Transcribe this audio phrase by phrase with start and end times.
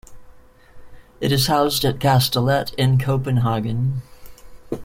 [1.19, 4.01] It is housed at Kastellet in Copenhagen.